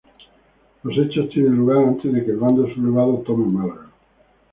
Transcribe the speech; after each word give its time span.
Los 0.81 0.97
hechos 0.97 1.29
tienen 1.29 1.55
lugar 1.57 1.77
antes 1.77 2.11
de 2.11 2.25
que 2.25 2.31
el 2.31 2.37
bando 2.37 2.67
sublevado 2.73 3.19
tome 3.19 3.53
Málaga. 3.53 3.85